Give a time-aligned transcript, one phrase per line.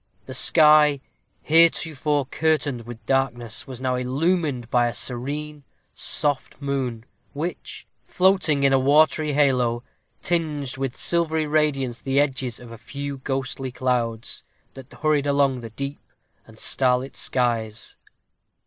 [0.25, 0.99] The sky,
[1.43, 8.73] heretofore curtained with darkness, was now illumined by a serene, soft moon, which, floating in
[8.73, 9.83] a watery halo,
[10.23, 14.43] tinged with silvery radiance the edges of a few ghostly clouds
[14.73, 16.01] that hurried along the deep
[16.47, 17.95] and starlit skies.